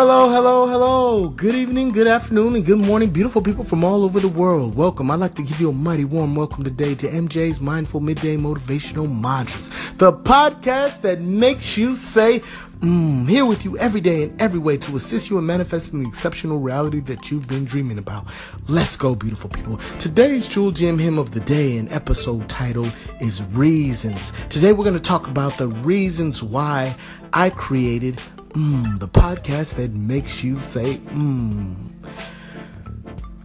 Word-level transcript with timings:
Hello, 0.00 0.28
hello, 0.28 0.68
hello. 0.68 1.28
Good 1.30 1.56
evening, 1.56 1.90
good 1.90 2.06
afternoon, 2.06 2.54
and 2.54 2.64
good 2.64 2.78
morning, 2.78 3.10
beautiful 3.10 3.42
people 3.42 3.64
from 3.64 3.82
all 3.82 4.04
over 4.04 4.20
the 4.20 4.28
world. 4.28 4.76
Welcome. 4.76 5.10
I'd 5.10 5.18
like 5.18 5.34
to 5.34 5.42
give 5.42 5.60
you 5.60 5.70
a 5.70 5.72
mighty 5.72 6.04
warm 6.04 6.36
welcome 6.36 6.62
today 6.62 6.94
to 6.94 7.08
MJ's 7.08 7.60
Mindful 7.60 7.98
Midday 7.98 8.36
Motivational 8.36 9.10
Mantras, 9.10 9.66
the 9.94 10.12
podcast 10.12 11.00
that 11.00 11.20
makes 11.20 11.76
you 11.76 11.96
say, 11.96 12.38
Mmm, 12.78 13.28
here 13.28 13.44
with 13.44 13.64
you 13.64 13.76
every 13.78 14.00
day 14.00 14.22
in 14.22 14.36
every 14.40 14.60
way 14.60 14.76
to 14.76 14.94
assist 14.94 15.30
you 15.30 15.38
in 15.38 15.44
manifesting 15.46 16.00
the 16.00 16.08
exceptional 16.08 16.60
reality 16.60 17.00
that 17.00 17.32
you've 17.32 17.48
been 17.48 17.64
dreaming 17.64 17.98
about. 17.98 18.24
Let's 18.68 18.96
go, 18.96 19.16
beautiful 19.16 19.50
people. 19.50 19.78
Today's 19.98 20.46
Jewel 20.46 20.70
Gem 20.70 20.96
Hymn 21.00 21.18
of 21.18 21.32
the 21.32 21.40
Day 21.40 21.76
and 21.76 21.90
episode 21.90 22.48
title 22.48 22.86
is 23.20 23.42
Reasons. 23.46 24.32
Today 24.48 24.72
we're 24.72 24.84
going 24.84 24.94
to 24.94 25.02
talk 25.02 25.26
about 25.26 25.58
the 25.58 25.66
reasons 25.66 26.40
why 26.40 26.94
I 27.32 27.50
created 27.50 28.20
Mmm, 28.50 28.98
the 28.98 29.08
podcast 29.08 29.74
that 29.74 29.92
makes 29.92 30.42
you 30.42 30.60
say 30.62 30.96
mmm. 30.96 31.76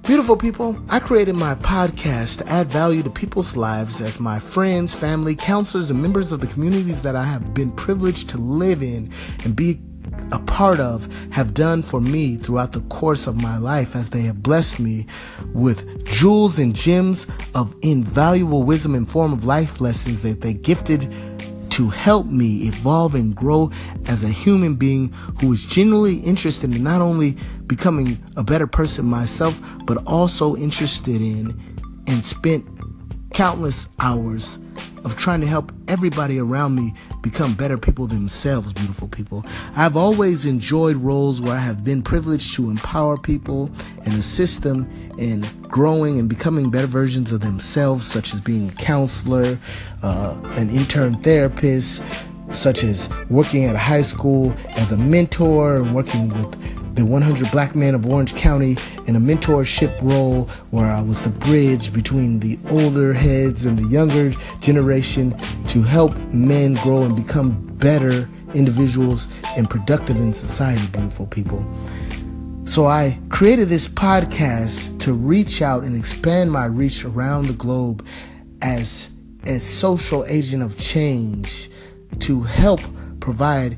Beautiful 0.03 0.35
people, 0.35 0.81
I 0.89 0.99
created 0.99 1.35
my 1.35 1.55
podcast 1.55 2.39
to 2.39 2.49
add 2.49 2.67
value 2.67 3.03
to 3.03 3.09
people's 3.09 3.55
lives 3.55 4.01
as 4.01 4.19
my 4.19 4.37
friends, 4.37 4.93
family, 4.93 5.33
counselors, 5.33 5.91
and 5.91 6.01
members 6.01 6.33
of 6.33 6.41
the 6.41 6.47
communities 6.47 7.01
that 7.03 7.15
I 7.15 7.23
have 7.23 7.53
been 7.53 7.71
privileged 7.71 8.29
to 8.29 8.37
live 8.37 8.83
in 8.83 9.11
and 9.45 9.55
be 9.55 9.79
a 10.31 10.39
part 10.39 10.79
of 10.79 11.07
have 11.31 11.53
done 11.53 11.81
for 11.81 12.01
me 12.01 12.35
throughout 12.37 12.71
the 12.71 12.81
course 12.81 13.27
of 13.27 13.41
my 13.41 13.57
life 13.57 13.95
as 13.95 14.09
they 14.09 14.21
have 14.21 14.43
blessed 14.43 14.79
me 14.79 15.05
with 15.53 16.05
jewels 16.05 16.59
and 16.59 16.75
gems 16.75 17.25
of 17.55 17.75
invaluable 17.81 18.63
wisdom 18.63 18.95
and 18.95 19.09
form 19.09 19.33
of 19.33 19.45
life 19.45 19.81
lessons 19.81 20.21
that 20.21 20.41
they 20.41 20.53
gifted 20.53 21.13
to 21.73 21.89
help 21.89 22.27
me 22.27 22.67
evolve 22.67 23.15
and 23.15 23.35
grow 23.35 23.71
as 24.05 24.23
a 24.23 24.27
human 24.27 24.75
being 24.75 25.11
who 25.41 25.51
is 25.51 25.65
genuinely 25.65 26.17
interested 26.17 26.71
in 26.75 26.83
not 26.83 27.01
only 27.01 27.35
becoming 27.65 28.15
a 28.37 28.43
better 28.43 28.67
person 28.67 29.05
myself, 29.05 29.59
but 29.85 29.97
also 30.05 30.55
interested 30.55 31.19
in 31.19 31.59
and 32.05 32.23
spent 32.23 32.63
countless 33.33 33.89
hours 33.99 34.59
of 35.03 35.15
trying 35.17 35.41
to 35.41 35.47
help 35.47 35.71
everybody 35.87 36.39
around 36.39 36.75
me 36.75 36.93
become 37.21 37.53
better 37.53 37.77
people 37.77 38.07
themselves, 38.07 38.73
beautiful 38.73 39.07
people. 39.07 39.45
I've 39.75 39.97
always 39.97 40.45
enjoyed 40.45 40.95
roles 40.97 41.41
where 41.41 41.55
I 41.55 41.59
have 41.59 41.83
been 41.83 42.01
privileged 42.01 42.53
to 42.55 42.69
empower 42.69 43.17
people 43.17 43.69
and 44.05 44.13
assist 44.13 44.63
them 44.63 44.89
in 45.17 45.45
growing 45.63 46.19
and 46.19 46.29
becoming 46.29 46.69
better 46.69 46.87
versions 46.87 47.31
of 47.31 47.41
themselves, 47.41 48.05
such 48.05 48.33
as 48.33 48.41
being 48.41 48.69
a 48.69 48.73
counselor, 48.73 49.57
uh, 50.01 50.39
an 50.55 50.69
intern 50.69 51.19
therapist, 51.21 52.03
such 52.49 52.83
as 52.83 53.09
working 53.29 53.65
at 53.65 53.75
a 53.75 53.79
high 53.79 54.01
school 54.01 54.53
as 54.69 54.91
a 54.91 54.97
mentor 54.97 55.77
and 55.77 55.95
working 55.95 56.29
with 56.29 56.82
the 56.93 57.05
100 57.05 57.49
Black 57.51 57.75
Men 57.75 57.95
of 57.95 58.05
Orange 58.05 58.35
County 58.35 58.77
in 59.07 59.15
a 59.15 59.19
mentorship 59.19 59.99
role 60.01 60.45
where 60.71 60.85
I 60.85 61.01
was 61.01 61.21
the 61.21 61.29
bridge 61.29 61.91
between 61.91 62.39
the 62.39 62.57
older 62.69 63.13
heads 63.13 63.65
and 63.65 63.77
the 63.77 63.87
younger 63.87 64.31
generation 64.59 65.35
to 65.69 65.81
help 65.81 66.15
men 66.31 66.75
grow 66.75 67.03
and 67.03 67.15
become 67.15 67.51
better 67.77 68.29
individuals 68.53 69.27
and 69.57 69.69
productive 69.69 70.17
in 70.17 70.33
society, 70.33 70.85
beautiful 70.87 71.25
people. 71.25 71.65
So 72.65 72.85
I 72.85 73.19
created 73.29 73.69
this 73.69 73.87
podcast 73.87 74.99
to 75.01 75.13
reach 75.13 75.61
out 75.61 75.83
and 75.83 75.97
expand 75.97 76.51
my 76.51 76.65
reach 76.65 77.03
around 77.03 77.47
the 77.47 77.53
globe 77.53 78.05
as 78.61 79.09
a 79.45 79.59
social 79.59 80.23
agent 80.25 80.63
of 80.63 80.77
change 80.77 81.69
to 82.19 82.41
help 82.41 82.79
provide 83.19 83.77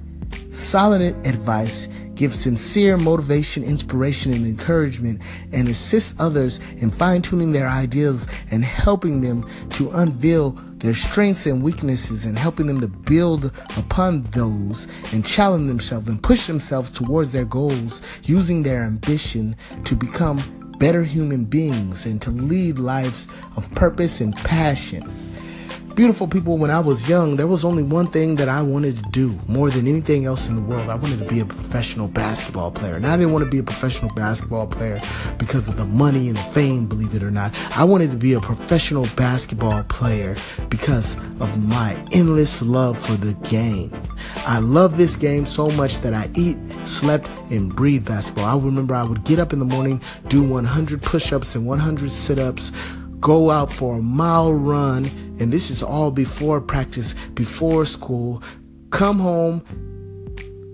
solid 0.52 1.02
advice 1.26 1.88
give 2.16 2.34
sincere 2.34 2.98
motivation, 2.98 3.64
inspiration, 3.64 4.34
and 4.34 4.46
encouragement, 4.46 5.22
and 5.52 5.68
assist 5.68 6.20
others 6.20 6.60
in 6.78 6.90
fine 6.92 7.22
tuning 7.22 7.52
their 7.52 7.68
ideas 7.68 8.28
and 8.52 8.64
helping 8.64 9.22
them 9.22 9.48
to 9.72 9.90
unveil 9.92 10.52
their 10.78 10.96
strengths 10.96 11.46
and 11.46 11.64
weaknesses 11.64 12.26
and 12.26 12.38
helping 12.38 12.68
them 12.68 12.80
to 12.80 12.88
build 12.88 13.46
upon 13.78 14.24
those 14.32 14.88
and 15.14 15.26
challenge 15.26 15.68
themselves 15.68 16.08
and 16.08 16.22
push 16.22 16.48
themselves 16.48 16.90
towards 16.90 17.32
their 17.32 17.46
goals 17.46 18.02
using 18.24 18.64
their 18.64 18.84
ambition 18.84 19.56
to 19.84 19.96
become 19.96 20.38
better 20.78 21.04
human 21.04 21.46
beings 21.46 22.06
and 22.06 22.22
to 22.22 22.32
lead 22.32 22.78
lives 22.78 23.28
of 23.56 23.74
purpose 23.74 24.22
and 24.22 24.36
passion. 24.38 25.10
Beautiful 25.96 26.28
people, 26.28 26.58
when 26.58 26.72
I 26.72 26.82
was 26.82 27.08
young, 27.08 27.38
there 27.38 27.48
was 27.48 27.64
only 27.64 27.82
one 27.82 28.08
thing 28.08 28.36
that 28.36 28.50
I 28.50 28.62
wanted 28.62 28.98
to 28.98 29.04
do 29.12 29.40
more 29.48 29.70
than 29.70 29.88
anything 29.88 30.26
else 30.26 30.50
in 30.50 30.56
the 30.56 30.62
world. 30.62 30.90
I 30.90 30.96
wanted 30.96 31.20
to 31.20 31.26
be 31.26 31.40
a 31.40 31.46
professional 31.46 32.10
basketball 32.10 32.70
player. 32.70 32.96
And 32.96 33.08
I 33.08 33.16
didn't 33.16 33.32
want 33.32 33.46
to 33.46 33.50
be 33.50 33.60
a 33.60 33.64
professional 33.64 34.14
basketball 34.14 34.68
player 34.68 35.00
because 35.38 35.70
of 35.70 35.78
the 35.78 35.86
money 35.86 36.28
and 36.28 36.36
the 36.36 36.42
fame, 36.42 36.86
believe 36.86 37.16
it 37.16 37.24
or 37.24 37.32
not. 37.32 37.54
I 37.78 37.86
wanted 37.86 38.12
to 38.12 38.18
be 38.18 38.34
a 38.34 38.42
professional 38.42 39.08
basketball 39.16 39.84
player 39.84 40.36
because 40.68 41.16
of 41.40 41.66
my 41.66 41.94
endless 42.12 42.62
love 42.62 43.00
for 43.00 43.14
the 43.14 43.34
game. 43.50 43.94
I 44.46 44.60
love 44.60 44.98
this 44.98 45.16
game 45.16 45.46
so 45.46 45.70
much 45.72 46.02
that 46.02 46.14
I 46.14 46.30
eat, 46.36 46.58
slept, 46.84 47.30
and 47.52 47.74
breathe 47.74 48.06
basketball. 48.06 48.44
I 48.44 48.62
remember 48.62 48.96
I 48.96 49.04
would 49.04 49.24
get 49.24 49.40
up 49.40 49.54
in 49.54 49.60
the 49.60 49.66
morning, 49.66 50.02
do 50.28 50.44
100 50.44 51.02
push 51.02 51.32
ups 51.32 51.56
and 51.56 51.66
100 51.66 52.12
sit 52.12 52.38
ups 52.38 52.74
go 53.26 53.50
out 53.50 53.74
for 53.74 53.98
a 53.98 54.02
mile 54.04 54.54
run, 54.54 55.04
and 55.40 55.52
this 55.52 55.72
is 55.72 55.82
all 55.82 56.12
before 56.12 56.62
practice, 56.62 57.16
before 57.34 57.84
school, 57.84 58.44
come 58.92 59.18
home 59.18 59.66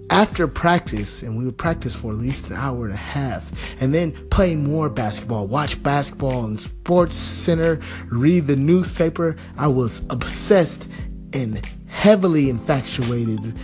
after 0.10 0.50
practice, 0.50 1.24
and 1.24 1.38
we 1.38 1.46
would 1.46 1.58
practice 1.58 1.96
for 1.96 2.12
at 2.12 2.18
least 2.18 2.50
an 2.50 2.58
hour 2.58 2.84
and 2.84 2.94
a 2.94 2.98
half, 2.98 3.50
and 3.82 3.96
then 3.96 4.12
play 4.32 4.58
more 4.58 4.90
basketball, 4.90 5.48
watch 5.48 5.82
basketball 5.82 6.44
in 6.44 6.58
Sports 6.58 7.16
Center, 7.16 7.80
read 8.08 8.48
the 8.48 8.58
newspaper. 8.58 9.38
I 9.58 9.68
was 9.68 10.02
obsessed 10.10 10.90
and 11.32 11.66
heavily 11.88 12.50
infatuated 12.50 13.58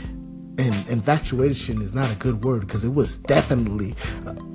and 0.60 0.88
infatuation 0.88 1.82
is 1.82 1.94
not 1.94 2.12
a 2.12 2.16
good 2.16 2.44
word 2.44 2.62
because 2.62 2.84
it 2.84 2.94
was 2.94 3.18
definitely 3.18 3.96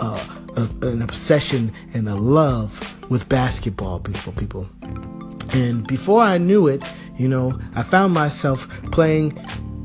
a, 0.00 0.20
a, 0.56 0.68
an 0.86 1.02
obsession 1.02 1.72
and 1.94 2.08
a 2.08 2.14
love 2.14 2.96
with 3.10 3.28
basketball, 3.28 3.98
beautiful 3.98 4.32
people. 4.32 4.68
And 5.52 5.86
before 5.86 6.20
I 6.20 6.38
knew 6.38 6.66
it, 6.66 6.82
you 7.16 7.28
know, 7.28 7.58
I 7.74 7.82
found 7.82 8.14
myself 8.14 8.68
playing 8.90 9.38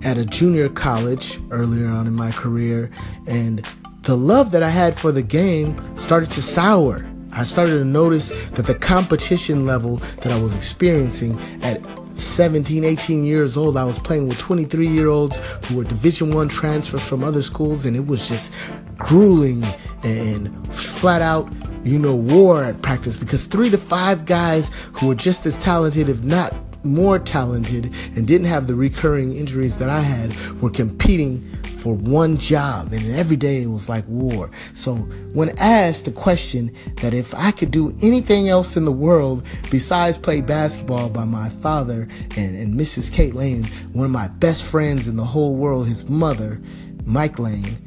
at 0.03 0.17
a 0.17 0.25
junior 0.25 0.69
college 0.69 1.39
earlier 1.51 1.87
on 1.87 2.07
in 2.07 2.13
my 2.13 2.31
career, 2.31 2.89
and 3.25 3.67
the 4.03 4.15
love 4.15 4.51
that 4.51 4.63
I 4.63 4.69
had 4.69 4.97
for 4.97 5.11
the 5.11 5.21
game 5.21 5.75
started 5.97 6.31
to 6.31 6.41
sour. 6.41 7.05
I 7.33 7.43
started 7.43 7.79
to 7.79 7.85
notice 7.85 8.29
that 8.53 8.65
the 8.65 8.75
competition 8.75 9.65
level 9.65 9.97
that 10.21 10.27
I 10.27 10.41
was 10.41 10.55
experiencing 10.55 11.37
at 11.61 11.81
17, 12.17 12.83
18 12.83 13.25
years 13.25 13.57
old, 13.57 13.77
I 13.77 13.83
was 13.83 13.99
playing 13.99 14.27
with 14.27 14.37
23 14.37 14.87
year 14.87 15.09
olds 15.09 15.37
who 15.65 15.77
were 15.77 15.83
Division 15.83 16.33
One 16.33 16.47
transfers 16.47 17.03
from 17.03 17.23
other 17.23 17.41
schools, 17.41 17.85
and 17.85 17.95
it 17.95 18.07
was 18.07 18.27
just 18.27 18.51
grueling 18.97 19.63
and 20.03 20.75
flat 20.75 21.21
out, 21.21 21.49
you 21.83 21.99
know, 21.99 22.15
war 22.15 22.63
at 22.63 22.81
practice 22.81 23.17
because 23.17 23.45
three 23.45 23.69
to 23.69 23.77
five 23.77 24.25
guys 24.25 24.69
who 24.93 25.07
were 25.07 25.15
just 25.15 25.45
as 25.45 25.57
talented, 25.59 26.09
if 26.09 26.23
not 26.23 26.53
more 26.83 27.19
talented, 27.19 27.93
and 28.15 28.27
didn't 28.27 28.47
have 28.47 28.67
the 28.67 28.75
recurring 28.75 29.35
injuries 29.35 29.77
that 29.77 29.89
I 29.89 30.01
had, 30.01 30.35
were 30.61 30.69
competing 30.69 31.57
for 31.77 31.93
one 31.93 32.37
job 32.37 32.91
and 32.91 33.15
every 33.15 33.37
day 33.37 33.61
it 33.61 33.67
was 33.67 33.87
like 33.87 34.03
war. 34.07 34.49
So 34.73 34.95
when 35.33 35.57
asked 35.57 36.05
the 36.05 36.11
question 36.11 36.73
that 36.97 37.13
if 37.13 37.33
I 37.35 37.51
could 37.51 37.71
do 37.71 37.95
anything 38.01 38.49
else 38.49 38.75
in 38.75 38.83
the 38.83 38.91
world 38.91 39.45
besides 39.69 40.17
play 40.17 40.41
basketball 40.41 41.09
by 41.09 41.23
my 41.23 41.49
father 41.49 42.07
and, 42.35 42.55
and 42.57 42.73
Mrs. 42.73 43.11
Kate 43.11 43.35
Lane, 43.35 43.65
one 43.93 44.05
of 44.05 44.11
my 44.11 44.27
best 44.27 44.63
friends 44.63 45.07
in 45.07 45.17
the 45.17 45.23
whole 45.23 45.55
world, 45.55 45.87
his 45.87 46.09
mother, 46.09 46.59
Mike 47.05 47.39
Lane, 47.39 47.77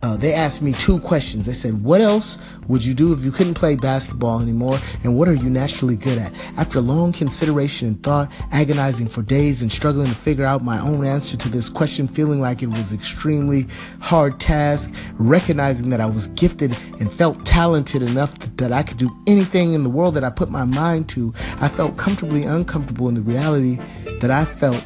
uh, 0.00 0.16
they 0.16 0.32
asked 0.32 0.62
me 0.62 0.72
two 0.72 1.00
questions. 1.00 1.44
They 1.44 1.52
said, 1.52 1.82
What 1.82 2.00
else 2.00 2.38
would 2.68 2.84
you 2.84 2.94
do 2.94 3.12
if 3.12 3.24
you 3.24 3.32
couldn't 3.32 3.54
play 3.54 3.74
basketball 3.74 4.40
anymore? 4.40 4.78
And 5.02 5.18
what 5.18 5.26
are 5.26 5.34
you 5.34 5.50
naturally 5.50 5.96
good 5.96 6.18
at? 6.18 6.32
After 6.56 6.80
long 6.80 7.12
consideration 7.12 7.88
and 7.88 8.02
thought, 8.02 8.30
agonizing 8.52 9.08
for 9.08 9.22
days 9.22 9.60
and 9.60 9.72
struggling 9.72 10.06
to 10.06 10.14
figure 10.14 10.44
out 10.44 10.62
my 10.62 10.78
own 10.80 11.04
answer 11.04 11.36
to 11.38 11.48
this 11.48 11.68
question, 11.68 12.06
feeling 12.06 12.40
like 12.40 12.62
it 12.62 12.68
was 12.68 12.92
extremely 12.92 13.66
hard 14.00 14.38
task, 14.38 14.94
recognizing 15.14 15.90
that 15.90 16.00
I 16.00 16.06
was 16.06 16.28
gifted 16.28 16.76
and 17.00 17.12
felt 17.12 17.44
talented 17.44 18.02
enough 18.02 18.38
that 18.56 18.72
I 18.72 18.84
could 18.84 18.98
do 18.98 19.10
anything 19.26 19.72
in 19.72 19.82
the 19.82 19.90
world 19.90 20.14
that 20.14 20.22
I 20.22 20.30
put 20.30 20.48
my 20.48 20.64
mind 20.64 21.08
to, 21.10 21.34
I 21.60 21.68
felt 21.68 21.96
comfortably 21.96 22.44
uncomfortable 22.44 23.08
in 23.08 23.16
the 23.16 23.20
reality 23.20 23.80
that 24.20 24.30
I 24.30 24.44
felt 24.44 24.84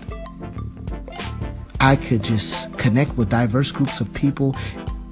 I 1.81 1.97
could 1.97 2.23
just 2.23 2.73
connect 2.79 3.17
with 3.17 3.29
diverse 3.29 3.73
groups 3.73 4.01
of 4.01 4.13
people 4.15 4.55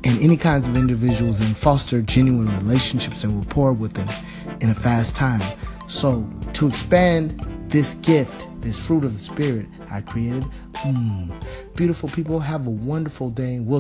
and 0.05 0.21
any 0.21 0.37
kinds 0.37 0.67
of 0.67 0.77
individuals 0.77 1.41
and 1.41 1.57
foster 1.57 2.03
genuine 2.03 2.49
relationships 2.59 3.23
and 3.25 3.39
rapport 3.39 3.73
with 3.73 3.93
them 3.93 4.09
in 4.61 4.71
a 4.71 4.75
fast 4.75 5.15
time. 5.15 5.43
So, 5.87 6.29
to 6.55 6.67
expand 6.69 7.47
this 7.69 7.95
gift, 7.95 8.49
this 8.61 8.85
fruit 8.85 9.05
of 9.05 9.13
the 9.13 9.19
Spirit 9.19 9.67
I 9.91 10.01
created, 10.01 10.45
mm, 10.75 11.33
beautiful 11.77 12.09
people, 12.09 12.41
have 12.41 12.67
a 12.67 12.71
wonderful 12.71 13.31
day. 13.31 13.61
We'll 13.61 13.79